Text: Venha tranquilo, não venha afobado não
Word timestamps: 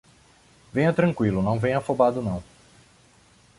Venha 0.73 0.91
tranquilo, 0.91 1.43
não 1.43 1.59
venha 1.59 1.77
afobado 1.77 2.23
não 2.23 2.43